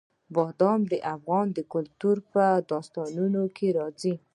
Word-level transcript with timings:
بادام 0.35 0.79
د 0.91 0.93
افغان 1.15 1.47
کلتور 1.73 2.17
په 2.31 2.43
داستانونو 2.71 3.41
کې 3.55 3.67
راځي. 3.77 4.13